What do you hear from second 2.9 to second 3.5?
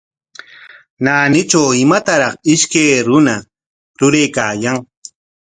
runa